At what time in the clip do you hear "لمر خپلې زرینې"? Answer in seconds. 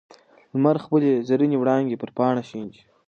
0.53-1.57